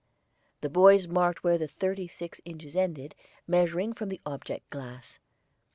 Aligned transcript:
The 0.61 0.69
boys 0.69 1.07
marked 1.07 1.43
where 1.43 1.59
the 1.59 1.67
thirty 1.67 2.07
six 2.07 2.41
inches 2.43 2.75
ended, 2.75 3.13
measuring 3.45 3.93
from 3.93 4.09
the 4.09 4.19
object 4.25 4.67
glass. 4.71 5.19